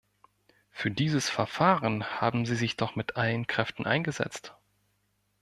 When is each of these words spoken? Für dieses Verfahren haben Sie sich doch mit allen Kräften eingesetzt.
Für 0.71 0.89
dieses 0.89 1.29
Verfahren 1.29 2.19
haben 2.19 2.47
Sie 2.47 2.55
sich 2.55 2.75
doch 2.75 2.95
mit 2.95 3.17
allen 3.17 3.45
Kräften 3.45 3.85
eingesetzt. 3.85 4.55